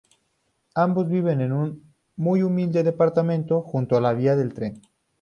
[0.73, 4.81] Ambos viven en un muy humilde departamento junto a la vía del tren.